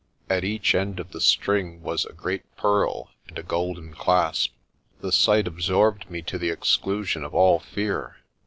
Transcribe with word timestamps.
At 0.31 0.43
each 0.43 0.73
end 0.73 0.99
of 0.99 1.11
the 1.11 1.21
string 1.21 1.83
was 1.83 2.05
a 2.05 2.13
great 2.13 2.41
pearl 2.57 3.11
and 3.27 3.37
a 3.37 3.43
golden 3.43 3.93
clasp. 3.93 4.51
The 4.99 5.11
sight 5.11 5.45
absorbed 5.45 6.09
me 6.09 6.23
to 6.23 6.39
the 6.39 6.49
exclusion 6.49 7.23
of 7.23 7.35
all 7.35 7.59
fear. 7.59 8.17